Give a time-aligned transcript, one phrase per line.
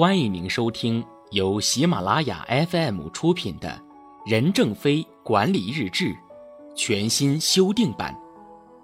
[0.00, 3.68] 欢迎您收听由喜马拉雅 FM 出品的
[4.24, 6.06] 《任正非管理日志》
[6.74, 8.18] 全新修订版，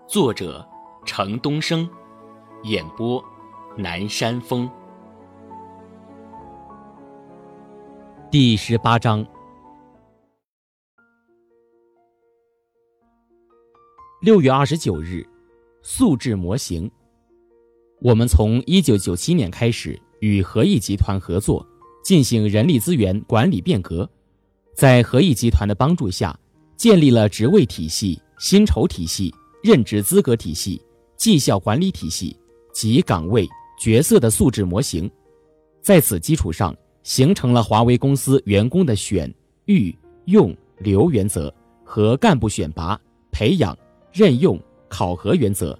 [0.06, 0.68] 作者
[1.06, 1.88] 程东升，
[2.64, 3.24] 演播
[3.78, 4.70] 南山风。
[8.30, 9.26] 第十八章，
[14.20, 15.26] 六月二十九日，
[15.80, 16.90] 素质模型。
[18.02, 19.98] 我们从一九九七年开始。
[20.20, 21.66] 与合益集团合作，
[22.04, 24.08] 进行人力资源管理变革，
[24.74, 26.38] 在合益集团的帮助下，
[26.76, 30.80] 建立了职位体系、薪酬体系、任职资格体系、
[31.16, 32.36] 绩效管理体系
[32.72, 33.48] 及岗位
[33.78, 35.10] 角色的素质模型。
[35.80, 39.32] 在此基础上，形成了华为公司员工的选、
[39.66, 39.96] 育、
[40.26, 41.52] 用、留原则
[41.84, 43.76] 和干部选拔、培养、
[44.12, 45.78] 任用、考核原则。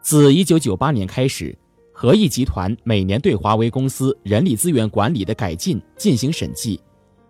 [0.00, 1.56] 自一九九八年开始。
[1.96, 6.80] 合益集团每年对华为公司人力资源管理的改进进行审计，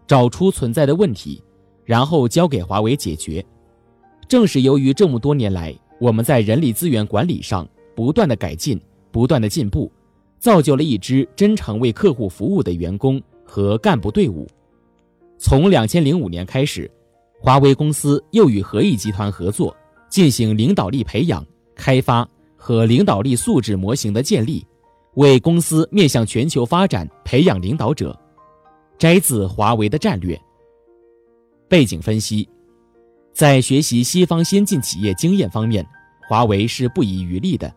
[0.07, 1.41] 找出存在的问题，
[1.85, 3.45] 然后交给华为解决。
[4.27, 8.81] 正是由于这么多年来我们在人力资源管理上不断的改进、
[9.13, 9.93] 不断的进步，
[10.39, 14.49] 造就了一支真诚为客户服务的员工和干部队伍。
[15.37, 16.91] 从两千零五年开始，
[17.39, 19.77] 华为公司又与合益集团合作，
[20.09, 21.45] 进行领导力培养、
[21.77, 22.27] 开发。
[22.65, 24.67] 和领导力素质模型的建立，
[25.17, 28.19] 为公司面向全球发展培养领导者。
[28.97, 30.41] 摘自华为的战略。
[31.69, 32.49] 背景分析，
[33.35, 35.87] 在学习西方先进企业经验方面，
[36.27, 37.71] 华为是不遗余力的。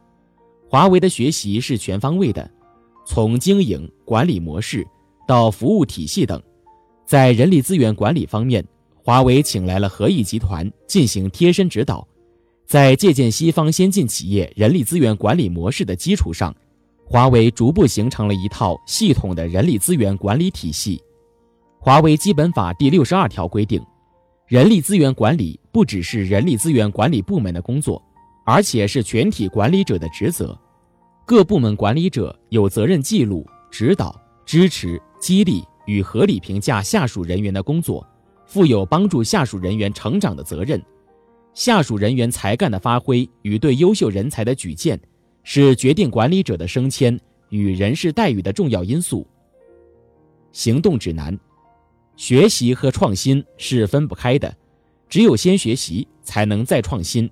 [0.70, 2.50] 华为的学习是全方位的，
[3.06, 4.88] 从经营管理模式
[5.28, 6.42] 到服务体系等，
[7.06, 8.66] 在人力资源管理方面，
[9.04, 12.08] 华为请来了合益集团进行贴身指导。
[12.68, 16.54] 在借鉴西方先进企业人力资源管理模式的基础上，
[17.06, 21.02] 华为逐步形成了一套系统的人力资源管理体系。
[21.80, 23.82] 华为基本法第六十二条规定，
[24.48, 28.04] 人力资源管理不只是人力资源管理部门的工作，
[28.46, 30.58] 而且是全体管理者的职责。
[31.26, 34.14] 各部门管理者有责任记录、指导、
[34.46, 38.06] 支持、激励与合理评价下属人员的工作，
[38.46, 40.84] 负有帮助下属人员成长的责任。
[41.58, 45.00] 下属人员才干的发挥与对优秀人才的举荐，
[45.42, 47.20] 是决定管理者的升迁
[47.50, 49.26] 与人事待遇的重要因素。
[50.52, 51.36] 行动指南：
[52.16, 54.56] 学习和创新是分不开的，
[55.10, 57.28] 只有先学习才能再创新。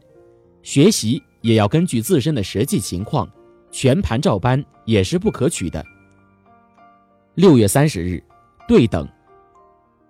[0.63, 3.30] 学习也要根据自身的实际情况，
[3.69, 5.86] 全盘照搬也是不可取的。
[7.36, 8.24] 六月三十日，
[8.68, 9.07] 对等，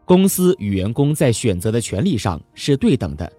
[0.05, 3.29] 公司与员工在选择的权利上是对等的。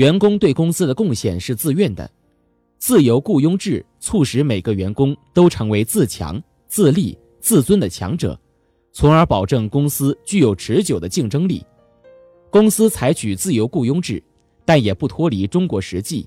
[0.00, 2.10] 员工对公司的贡献是自愿的，
[2.78, 8.40] 自由雇佣制促使每个员工都成为自强、自立、自尊的强者，
[8.92, 11.62] 从而保证公司具有持久的竞争力。
[12.48, 14.22] 公司采取自由雇佣制，
[14.64, 16.26] 但也不脱离中国实际，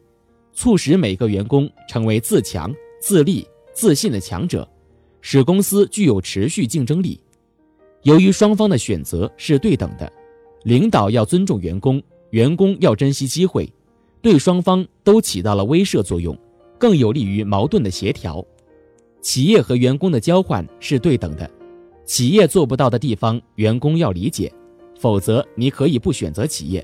[0.53, 4.69] 促使每个员工成为自强、自立、自信的强者，
[5.19, 7.19] 使公司具有持续竞争力。
[8.03, 10.13] 由于双方的选择是对等的，
[10.61, 11.99] 领导要尊重员工。
[12.33, 13.71] 员工要珍惜机会，
[14.19, 16.35] 对双方都起到了威慑作用，
[16.79, 18.43] 更有利于矛盾的协调。
[19.21, 21.47] 企业和员工的交换是对等的，
[22.05, 24.51] 企业做不到的地方，员工要理解，
[24.99, 26.83] 否则你可以不选择企业；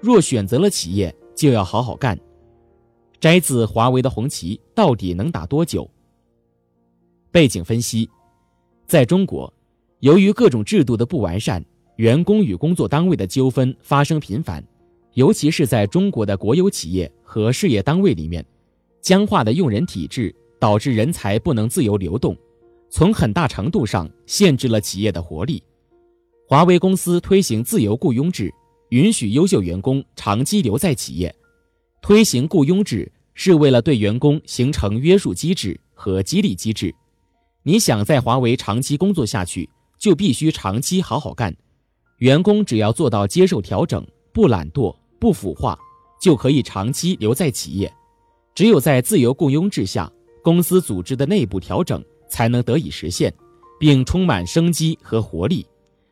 [0.00, 2.16] 若选择了企业，就要好好干。
[3.18, 5.90] 摘自华为的红旗到底能打多久？
[7.32, 8.08] 背景分析，
[8.86, 9.52] 在中国，
[9.98, 11.64] 由于各种制度的不完善，
[11.96, 14.64] 员工与工作单位的纠纷发生频繁。
[15.14, 18.44] 尤其是在中国的国有企业和事业单位里面，
[19.00, 22.36] 僵化的用人体制导致人才不能自由流动，
[22.90, 25.62] 从很大程度上限制了企业的活力。
[26.46, 28.52] 华为公司推行自由雇佣制，
[28.90, 31.34] 允许优秀员工长期留在企业。
[32.02, 36.94] 推行雇佣制是为了对员工形成约束机制和激励机制。
[37.62, 39.68] 你想在华为长期工作下去，
[39.98, 41.56] 就必须长期好好干。
[42.18, 44.94] 员工只要做到接受调整，不懒惰。
[45.24, 45.74] 不腐化，
[46.20, 47.90] 就可以长期留在企业。
[48.54, 50.12] 只有在自由雇佣制下，
[50.42, 53.32] 公司组织的内部调整才能得以实现，
[53.80, 55.66] 并充满生机和活力，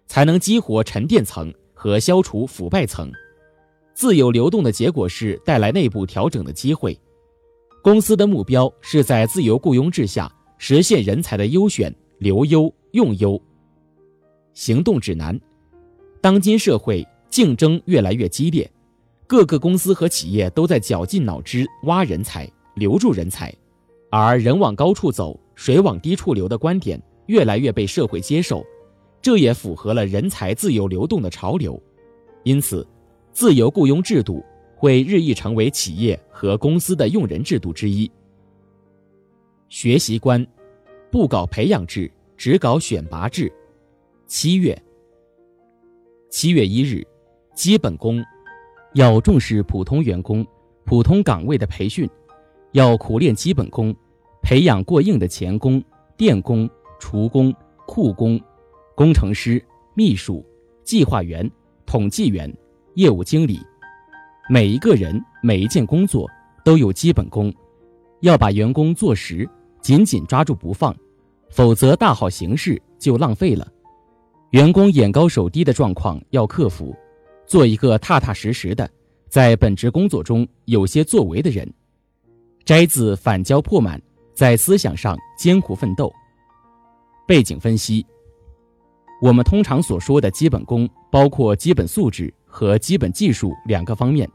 [0.07, 3.13] 才能激活沉淀层和消除腐败层。
[3.93, 6.99] 自由流动的结果是带来内部调整的机会。
[7.83, 13.39] 公司的目标是在自由雇佣制下实现人才的优选、留优、用优。
[14.55, 15.39] 行动指南：
[16.23, 18.67] 当今社会竞争越来越激烈。
[19.33, 23.51] 各个公司和企业都在绞尽脑汁挖人才、留住人才，
[24.11, 28.63] 而“人往高处走，水往低处流”的观点越来越被社会接受，
[29.23, 31.83] 这也符合了人才自由流动的潮流。
[32.43, 32.87] 因此，
[33.33, 34.45] 自由雇佣制度
[34.77, 38.11] 会日益成为企业和公司的用人制度之一。
[39.71, 40.47] 学习观，
[41.11, 43.51] 不搞培养制，只搞选拔制。
[44.27, 44.79] 七月，
[46.29, 47.03] 七月一日，
[47.55, 48.23] 基本功
[48.95, 50.47] 要重视普通员工、
[50.85, 52.09] 普通岗位的培训，
[52.73, 53.95] 要苦练基本功，
[54.43, 55.83] 培养过硬的钳工、
[56.17, 56.69] 电工、
[56.99, 57.55] 厨工、
[57.87, 58.41] 库工、
[58.95, 60.45] 工程师、秘书、
[60.85, 61.51] 计划员。
[61.85, 62.51] 统计员、
[62.95, 63.61] 业务经理，
[64.49, 66.27] 每一个人、每一件工作
[66.65, 67.53] 都有基本功，
[68.21, 69.47] 要把员工做实，
[69.83, 70.97] 紧紧抓住不放，
[71.51, 73.69] 否则大好形势就浪费了。
[74.53, 76.97] 员工眼高手低的状况要克服，
[77.53, 78.91] 做一个踏踏实实的，
[79.29, 81.71] 在本职工作中有些作为的人。
[82.65, 83.99] 摘自《反骄破满》，
[84.33, 86.11] 在思想上艰苦奋斗。
[87.29, 88.07] 背景分析。
[89.21, 94.27] 我们通常所说的基本功，包括基本素质和基本技术两个方面，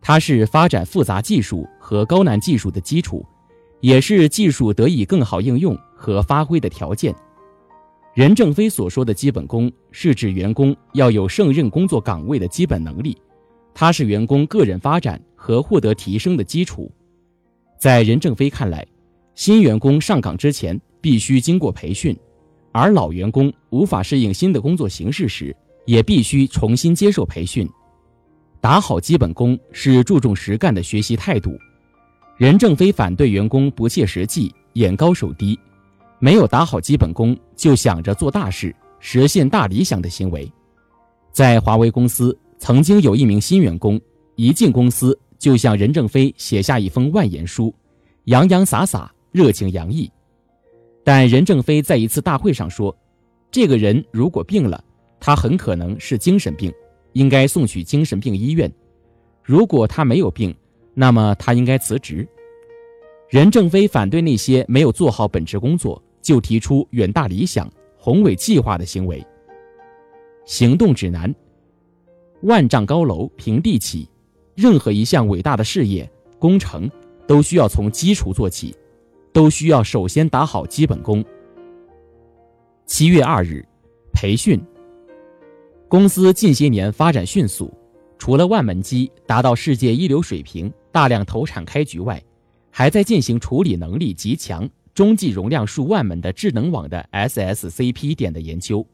[0.00, 3.22] 它是发展复杂技术和高难技术的基础，
[3.80, 7.14] 也是技术得以更好应用和发挥的条件。
[8.16, 13.14] 任正非所说的基本功，是指员工要有胜任工作岗位的基本能力，
[13.74, 16.90] 它是员工个人发展和获得提升的基础。
[17.78, 18.86] 在任正非看来，
[19.34, 22.16] 新员工上岗之前必须经过培训。
[22.72, 25.54] 而老员工无法适应新的工作形式时，
[25.84, 27.68] 也必须重新接受培训。
[28.62, 31.54] 打好基本功是注重实干的学习态度。
[32.38, 35.58] 任正非反对员工不切实际、眼高手低，
[36.18, 40.50] 没有打好基本功就想着做大事、实现大理想的行为。
[41.30, 44.00] 在华为公司，曾经有一名新员工
[44.34, 47.74] 一进公司就向任正非写下一封万言书，
[48.24, 50.10] 洋洋洒洒、热情洋溢。
[51.04, 52.96] 但任正非在一次大会上说
[53.52, 54.82] ：“这个人如果病了，
[55.20, 56.72] 他很可能是精神病，
[57.12, 58.68] 应该送去精神病医院；
[59.42, 60.54] 如果他没有病，
[60.94, 62.26] 那么他应该辞职。”
[63.28, 69.24] 任正非反对那些没有做好本职工作就提出远大理想、宏伟计划的行为。
[70.44, 71.34] 行动指南：
[72.42, 74.08] 万丈高楼平地起，
[74.54, 76.08] 任何一项伟大的事业
[76.38, 76.90] 工程
[77.26, 78.74] 都需要从基础做起。
[79.32, 81.22] 都需要首先打好基本功。
[82.86, 83.62] 七月二日，
[84.14, 84.58] 培训。
[85.88, 87.70] 公司近些年发展迅速，
[88.16, 92.18] 除了万门机达到世界一流水平，大量投产开局外，
[92.78, 98.86] 还在进行处理能力极强、中继容量数万门的智能网的 SSCP 点的研究。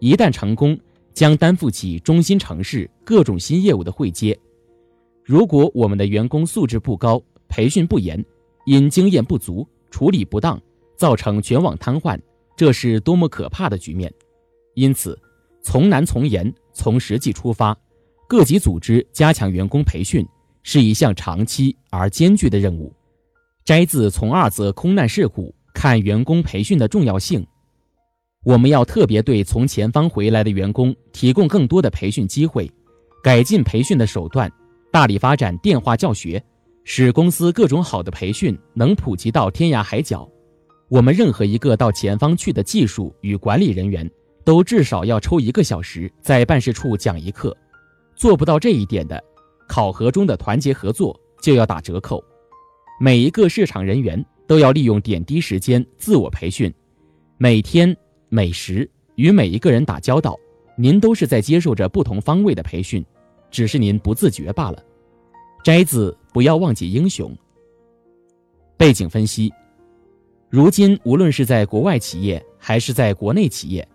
[0.00, 0.76] 一旦成功，
[1.12, 4.36] 将担负起中心城市各种新业务的汇接。
[5.22, 8.20] 如果我们的员工素质不高，培训不严，
[8.66, 10.60] 因经验不足、处理不当，
[10.96, 12.18] 造成全网瘫痪，
[12.56, 14.12] 这是多么可怕的局面！
[14.74, 15.16] 因此，
[15.62, 17.78] 从难从严、从实际出发，
[18.26, 20.26] 各级组织加强员工培训
[20.64, 22.92] 是一项长期而艰巨的任务。
[23.64, 27.40] 摘自《从二则空难事故看员工培训的重要性》，
[28.44, 32.70] 我们要特别对从前方回来的员工提供更多的培训机会，
[33.22, 34.52] 改进培训的手段，
[34.92, 36.42] 大力发展电话教学。
[36.86, 40.28] 使公司各种好的培训能普及到天涯海角。
[40.90, 44.08] 我们任何一个到前方去的技术与管理人员，
[44.44, 47.56] 都至少要抽一个小时在办事处讲一课。
[48.14, 49.18] 做不到这一点的，
[49.66, 52.22] 考核中的团结合作就要打折扣。
[53.04, 56.72] 每一个市场人员都要利用点滴时间自我培训，
[57.36, 57.94] 每天
[58.30, 60.34] 每时与每一个人打交道，
[60.74, 63.04] 您都是在接受着不同方位的培训，
[63.50, 64.82] 只是您不自觉罢了。
[65.62, 66.16] 摘自。
[66.32, 67.30] 不要忘记英雄。
[68.78, 69.52] 背景分析：
[70.48, 73.86] 如今，无论是在国外企业还是在国内企业，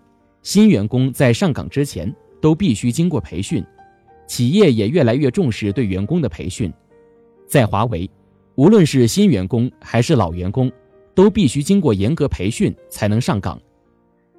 [0.44, 3.66] 新员工在上岗之前都必须经过培训，
[4.28, 6.72] 企业也越来越重视对员工的培训。
[7.48, 8.08] 在华为，
[8.60, 10.70] 无论是新员工还是老员工，
[11.16, 13.58] 都必须经过严格培训才能上岗。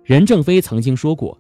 [0.05, 1.39] 任正非曾经说过，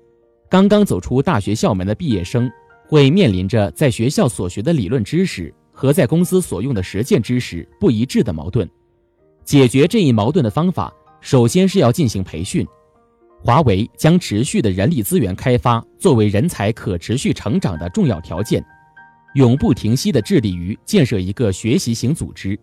[0.48, 2.50] 刚刚走出大学校门的毕业生
[2.88, 5.52] 会面临着在学校所学的理论知识。
[5.70, 8.68] 和在公司所用的实践知识不一致的矛盾，
[9.44, 12.66] 解决这一矛盾的方法，首先是要进行培训。
[13.42, 18.62] 华为将持续的人力资源开发作为人才可持续成长的重要条件，
[19.34, 22.58] 永不停息地致力于建设一个学习型组织。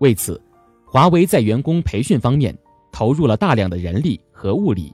[0.00, 0.38] 为此，
[0.84, 2.54] 华为在员工培训方面
[2.92, 4.92] 投入了大量的人力和物力。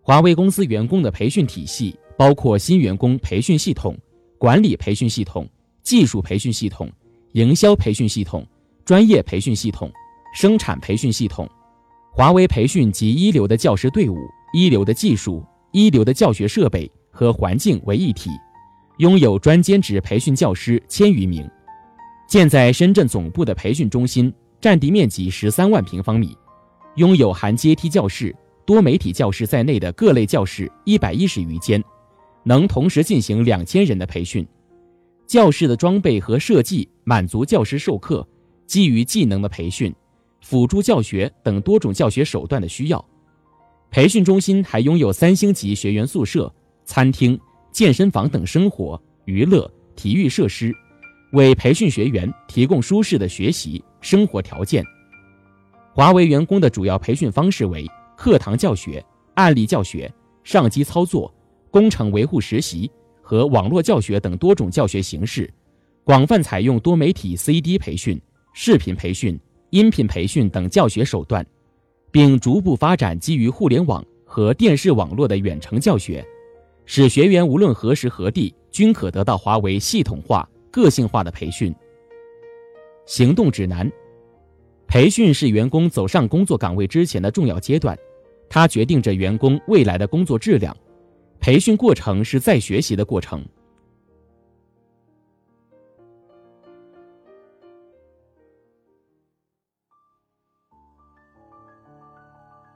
[0.00, 3.94] 华为公司员工的培训体系包括新员工培训系统、
[4.38, 5.46] 管理培训系统。
[5.82, 6.90] 技术培训系统、
[7.32, 8.42] 营销培训系统、
[8.86, 9.92] 专业培训系统、
[10.34, 11.46] 生产培训系统。
[12.10, 14.16] 华为培训集一流的教师队伍、
[14.54, 18.30] 一流的技术、一流的教学设备和环境为一体，
[18.96, 21.46] 拥有专兼职培训教师千余名。
[22.26, 26.36] 建在深圳总部的培训中心占地面积十三万平方米，
[26.96, 31.82] 拥有含阶梯教室、多媒体教室在内的各类教室一百一十余间，
[32.42, 34.46] 能同时进行两千人的培训。
[35.26, 38.26] 教室的装备和设计满足教师授课、
[38.66, 39.94] 基于技能的培训。
[40.40, 43.02] 辅助教学等多种教学手段的需要，
[43.90, 46.54] 培训中心还拥有三星级学员宿舍、
[46.84, 47.40] 餐厅、
[47.72, 50.70] 健身房等生活、娱乐、体育设施，
[51.34, 54.84] 为培训学员提供舒适的学习生活条件。
[55.92, 57.84] 华为员工的主要培训方式为
[58.16, 60.10] 课堂教学、案例教学、
[60.44, 61.32] 上机操作、
[61.72, 62.88] 工程维护实习
[63.20, 65.52] 和网络教学等多种教学形式，
[66.04, 68.18] 广泛采用多媒体 CD 培训、
[68.54, 69.38] 视频培训。
[69.70, 71.44] 音频培训等教学手段，
[72.12, 76.24] 并逐步发展基于互联网和电视网络的远程教学，
[76.86, 81.72] 使学员无论何时何地均可得到华为系统化、个性化的培训。
[83.06, 83.88] 行动指南：
[84.88, 87.96] 培训是员工走上工作岗位之前的重要阶段，
[88.48, 90.76] 它决定着员工未来的工作质量。
[91.38, 93.46] 培训过程是在学习的过程。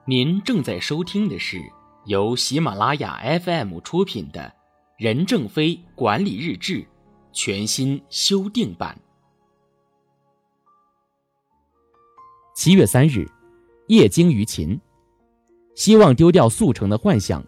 [0.07, 1.59] 您正在收听的是
[2.07, 4.41] 由喜马拉雅 FM 出品的
[4.97, 6.75] 《任正非管理日志》
[7.41, 9.01] 全新修订版。
[12.53, 13.31] 七月三日，
[13.87, 14.77] 夜精于勤，
[15.77, 17.41] 希望丢掉速成的幻想，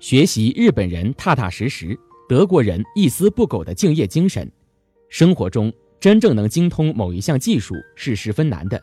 [0.00, 4.52] 学习日本人踏踏实实、德国人一丝不苟的敬业精神。
[5.08, 8.78] 生活中真正能精通某一项技术是十分难的。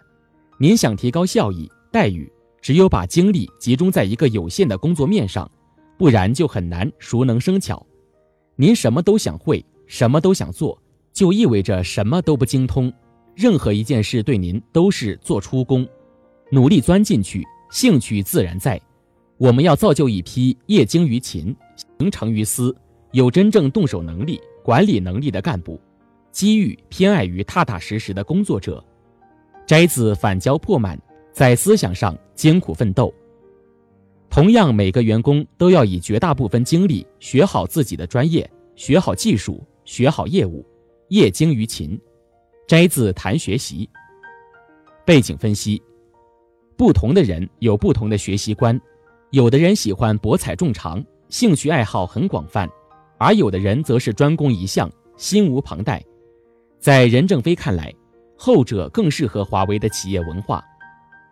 [0.57, 2.27] 您想提高效益、待遇？
[2.60, 5.48] 只有把精力集中在一个有限的工作面上，
[5.95, 7.86] 不然就很难熟能生巧。
[8.55, 10.81] 您什么都想会，什么都想做，
[11.13, 12.91] 就意味着什么都不精通。
[13.35, 15.87] 任何一件事对您都是做出工，
[16.51, 18.81] 努力钻进去，兴趣自然在。
[19.37, 21.55] 我们要造就一批业精于勤、
[21.99, 22.75] 行成于思、
[23.11, 25.79] 有真正动手能力、管理能力的干部，
[26.31, 28.83] 机遇偏爱于踏踏实实的工作者。
[29.67, 30.99] 摘自反交破满。
[31.33, 33.13] 在思想上艰苦奋斗。
[34.29, 40.65] 同样，每个员工都要以绝大部分精力学好自己的专业，学好技术，学好业务，
[41.09, 41.99] 业精于勤。
[42.67, 43.87] 摘自谈学习。
[45.05, 45.79] 背景分析：
[46.75, 48.79] 不同的人有不同的学习观，
[49.29, 52.67] 有的人喜欢博采众长，兴趣爱好很广泛，
[53.19, 56.03] 而有的人则是专攻一项，心无旁贷。
[56.79, 57.93] 在任正非看来，
[58.35, 60.65] 后者更适合华为的企业文化。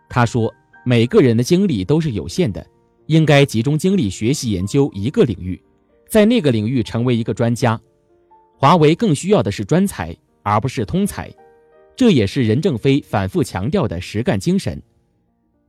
[0.08, 0.54] 他说
[0.86, 2.64] ：“每个人的精力都是有限的，
[3.06, 5.60] 应该集中精力学习研究一个领域，
[6.08, 7.80] 在那个领域成为一个专家。
[8.64, 11.30] 华为更需要的是专才，而不是通才，
[11.94, 14.82] 这也是任正非反复强调的实干精神。”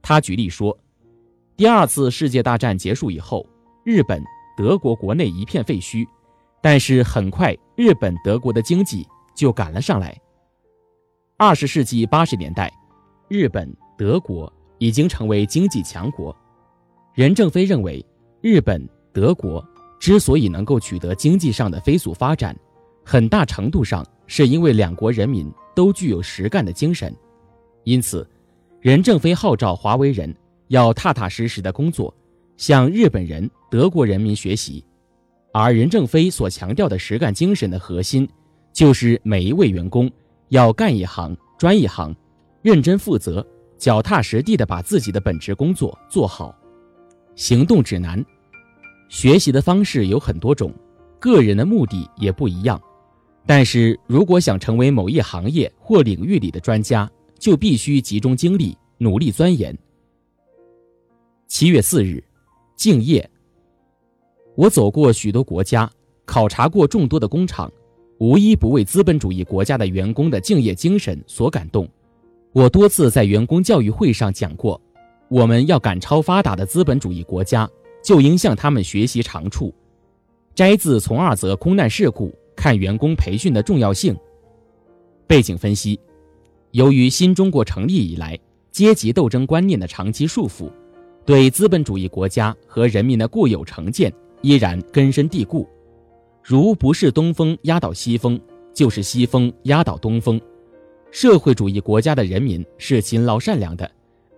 [0.01, 0.79] 他举例说
[1.57, 3.45] ：“第二次世界大战结束以后，
[3.83, 4.23] 日本、
[4.55, 6.07] 德国国内一片废墟，
[6.61, 10.17] 但是很快日本、德国的经济就赶了上来。
[11.35, 12.71] 二十世纪八十年代，
[13.27, 16.33] 日本。”德国已经成为经济强国，
[17.13, 18.05] 任正非认为，
[18.39, 19.61] 日本、德国
[19.99, 22.53] 之所以能够取得经济上的飞速发展，
[23.05, 27.15] 很大程度上是因为两国人民都具有实干的精神。
[27.83, 28.27] 因此，
[28.81, 30.35] 任正非号召华为人
[30.69, 32.11] 要踏踏实实的工作，
[32.57, 34.83] 向日本人、德国人民学习。
[35.53, 38.27] 而任正非所强调的实干精神的核心，
[38.73, 40.11] 就是每一位员工
[40.49, 42.13] 要干一行、专一行，
[42.61, 43.45] 认真负责。
[43.77, 46.55] 脚踏实地地把自己的本职工作做好。
[47.35, 48.25] 行动指南：
[49.09, 50.73] 学习的方式有很多种，
[51.19, 52.81] 个人的目的也不一样。
[53.45, 59.77] 但是如果想成为某一行业或领域里的专家，就必须集中精力，努力钻研。
[61.47, 62.23] 七月四日，
[62.75, 63.29] 敬业。
[64.55, 65.89] 我走过许多国家，
[66.25, 67.71] 考察过众多的工厂，
[68.17, 71.87] 无一不为资本主义国家的员工的敬业精神所感动。
[72.51, 74.81] 我多次在员工教育会上讲过，
[75.27, 77.69] 我们要赶超发达的资本主义国家，
[78.03, 79.71] 就应向他们学习长处。
[80.55, 84.15] 摘自从二则空难事故看员工培训的重要性。
[85.27, 85.99] 背景分析：
[86.71, 88.37] 由于新中国成立以来
[88.71, 90.71] 阶级斗争观念的长期束缚，
[91.25, 95.67] 对资本主义国家和人民的固有成见依然根深蒂固，
[96.43, 98.39] 如不是东风压倒西风，
[98.73, 100.39] 就是西风压倒东风。
[101.11, 103.89] 社会主义国家的人民是勤劳善良的，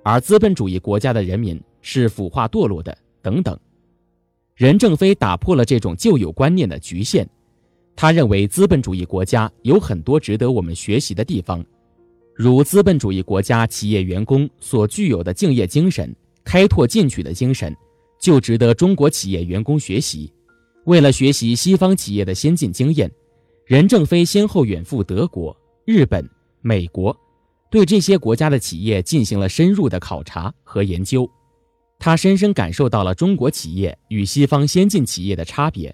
[0.04, 3.60] 而资本主义国家的人民是腐化堕落的等等。
[4.56, 7.28] 任正非打破了这种旧有观念的局限，
[7.98, 11.66] 他认为资本主义国家有很多值得我们学习的地方，
[12.36, 17.76] 如资本主义国家企业员工所具有的敬业精神、开拓进取的精神，
[18.22, 20.32] 就值得中国企业员工学习。
[20.86, 23.12] 为了学习西方企业的先进经验，
[23.66, 26.24] 任正非先后远赴德国、日本、
[26.62, 27.18] 美国，
[27.72, 31.28] 对这些国家的企业进行了深入的考察和研究。
[31.98, 35.94] 他深深感受到了中国企业与西方先进企业的差别。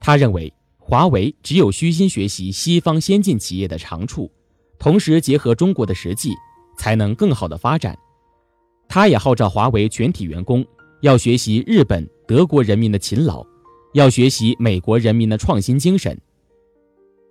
[0.00, 0.50] 他认为，
[0.86, 4.30] 华为只有虚心学习西方先进企业的长处，
[4.78, 6.34] 同时结合中国的实际，
[6.76, 7.98] 才能更好的发展。
[8.86, 10.62] 他也号召华为全体员工
[11.00, 13.42] 要学习日本、德国人民的勤劳，
[13.94, 16.20] 要学习美国人民的创新精神。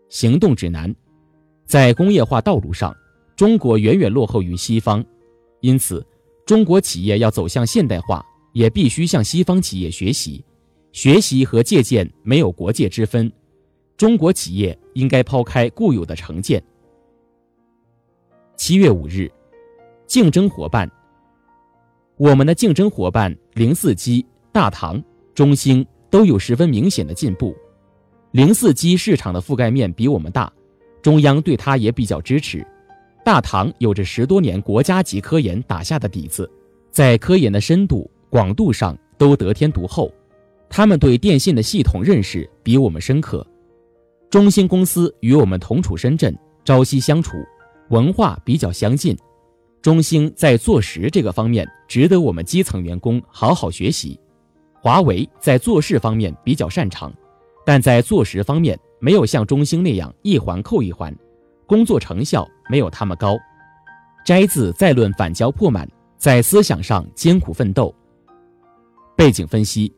[0.09, 0.93] 行动指南，
[1.67, 2.91] 在工业化道路上，
[3.35, 5.05] 中国远远落后于西方，
[5.61, 6.03] 因此。
[6.45, 10.43] 中国企业要走向现代化，也必须向西方企业学习。
[10.91, 13.31] 学习和借鉴没有国界之分。
[13.95, 16.61] 中国企业应该抛开固有的成见。
[18.55, 19.31] 七月五日，
[20.07, 20.89] 竞争伙伴。
[22.17, 25.01] 我们的竞争伙伴零四机、大唐、
[25.33, 27.55] 中兴都有十分明显的进步。
[28.31, 30.51] 零四机市场的覆盖面比我们大，
[31.01, 32.65] 中央对它也比较支持。
[33.23, 36.49] 大唐有着十多年国家级科研打下的底子，
[36.91, 40.11] 在科研的深度、广度上都得天独厚。
[40.67, 43.45] 他们对电信的系统认识比我们深刻。
[44.33, 46.35] 中兴公司与我们同处深圳，
[46.65, 47.37] 朝夕相处，
[47.89, 49.15] 文化比较相近。
[49.79, 54.19] 中兴在做实这个方面值得我们基层员工好好学习。
[54.81, 57.13] 华为在做事方面比较擅长，
[57.63, 61.15] 但在做实方面没有像中兴那样一环扣一环。
[61.67, 63.37] 工作成效没有他们高。
[64.25, 65.87] 摘自再论反交破满，
[66.17, 67.93] 在思想上艰苦奋斗。
[69.15, 69.93] 背景分析：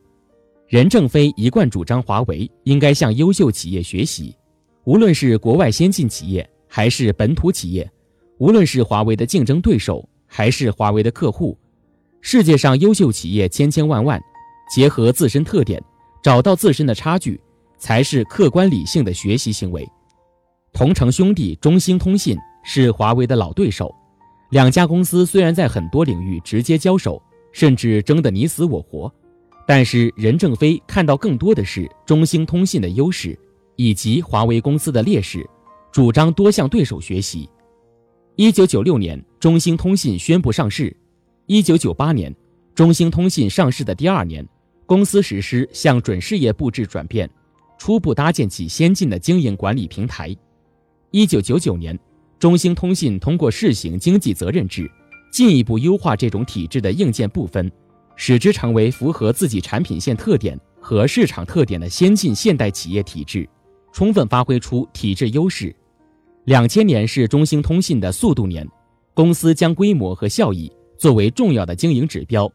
[0.68, 4.34] 任正非一贯主张华为应该向优秀企业学习，
[4.84, 7.88] 无论是国外先进企业还是本土企业，
[8.38, 11.56] 无论是华为的竞争对手还是华为的客户，
[12.20, 14.20] 世界上优秀企业千千万万，
[14.74, 15.80] 结合自身特点，
[16.20, 17.40] 找到自身的差距，
[17.78, 19.88] 才是客观理性的学习行为。
[20.72, 23.94] 同城兄弟中兴通信是华为的老对手，
[24.50, 29.10] 两家公司虽然在很多领域直接交手，甚至争得你死我活，
[29.66, 33.36] 但是任正非看到更多的是中兴通信的优势
[33.74, 35.44] 以及华为公司的劣势，
[35.90, 37.48] 主张多向对手学习。
[38.36, 40.94] 一九九六年，中兴通信宣布上市；
[41.46, 42.34] 一九九八年，
[42.74, 44.46] 中兴通信上市的第二年，
[44.86, 47.28] 公司实施向准事业部制转变，
[47.76, 50.34] 初步搭建起先进的经营管理平台。
[51.10, 51.98] 一九九九年，
[52.38, 54.90] 中兴通信通过试行经济责任制，
[55.32, 57.72] 进一步优化这种体制的硬件部分，
[58.16, 63.48] 使之成为符合自己产品线特点和市场特点的先进现代企业体制，
[63.92, 65.74] 充分发挥出体制优势。
[66.44, 68.66] 两千年是中兴通信的速度年，
[69.14, 72.50] 公司将规模和效益作为重要的经营指标，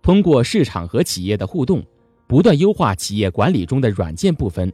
[0.00, 1.82] 通过市场和企业的互动，
[2.26, 4.72] 不断优化企业管理中的软件部分。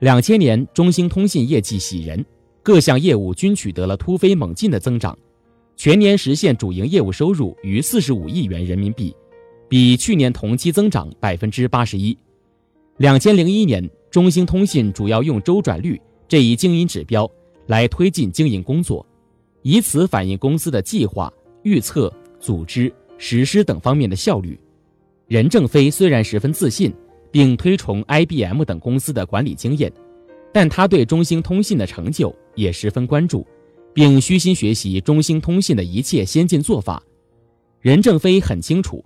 [0.00, 2.24] 两千年，中兴通信业绩喜人。
[2.62, 5.14] 各项业务均取得了突飞猛进的增长，
[5.76, 9.14] 全年实现主营业务收入逾四十五亿元人民币，
[9.74, 12.16] 比去年同期增长百分之八十一。
[12.98, 17.28] 两千零一年，中兴通信主要用周转率这一经营指标
[17.66, 19.04] 来推进经营工作，
[19.62, 21.28] 以此反映公司的计划、
[21.64, 22.08] 预测、
[22.38, 24.56] 组织、实施等方面的效率。
[25.26, 26.94] 任正非虽然十分自信，
[27.32, 29.92] 并推崇 IBM 等公司的管理经验。
[30.52, 33.44] 但他对中兴通信的成就也十分关注，
[33.92, 37.02] 并虚心学习中兴通信的一切先进做法。
[37.80, 39.04] 任正非很清楚，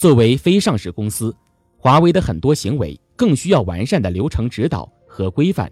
[0.00, 1.36] 作为非上市公司，
[1.76, 5.70] 华为的很多行为更需要完善的流程指导和规范。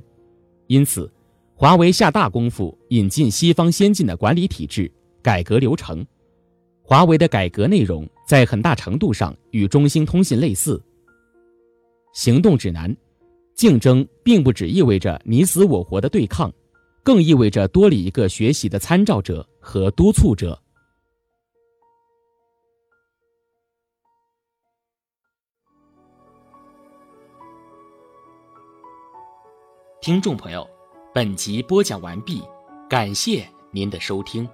[0.66, 1.10] 因此，
[1.54, 6.06] 华为下大功夫引进西方先进的管理体制，改革流程。
[6.82, 10.78] 华为的改革内容在很大程度上与中兴通信类似。
[12.12, 12.94] 行动指南。
[13.54, 16.52] 竞争并不只意味着你死我活的对抗，
[17.02, 20.62] 更意味着多了一个学习的参照者和督促者。
[30.00, 30.64] 听众朋友，
[31.12, 32.40] 本集播讲完毕，
[32.88, 34.48] 感谢您的收听。